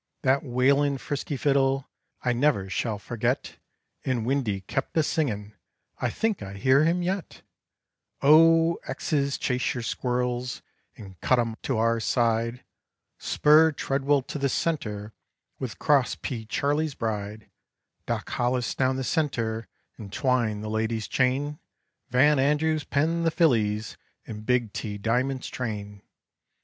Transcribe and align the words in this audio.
That 0.23 0.41
wailin', 0.41 0.97
frisky 0.97 1.37
fiddle, 1.37 1.87
I 2.23 2.33
never 2.33 2.71
shall 2.71 2.97
forget; 2.97 3.57
And 4.03 4.25
Windy 4.25 4.61
kept 4.61 4.97
a 4.97 5.03
singin' 5.03 5.53
I 5.99 6.09
think 6.09 6.41
I 6.41 6.53
hear 6.53 6.85
him 6.85 7.03
yet 7.03 7.43
"Oh, 8.23 8.79
X's, 8.87 9.37
chase 9.37 9.75
yer 9.75 9.83
squirrels, 9.83 10.63
and 10.97 11.21
cut 11.21 11.37
'em 11.37 11.55
to 11.61 11.77
our 11.77 11.99
side; 11.99 12.63
Spur 13.19 13.71
Treadwell 13.73 14.23
to 14.23 14.39
the 14.39 14.49
center, 14.49 15.13
with 15.59 15.77
Cross 15.77 16.15
P 16.23 16.47
Charley's 16.47 16.95
bride, 16.95 17.51
Doc 18.07 18.27
Hollis 18.27 18.73
down 18.73 18.95
the 18.95 19.03
center, 19.03 19.67
and 19.99 20.11
twine 20.11 20.61
the 20.61 20.67
ladies' 20.71 21.07
chain, 21.07 21.59
Van 22.09 22.39
Andrews, 22.39 22.83
pen 22.83 23.21
the 23.21 23.29
fillies 23.29 23.97
in 24.25 24.41
big 24.41 24.73
T 24.73 24.97
Diamond's 24.97 25.47
train. 25.47 26.01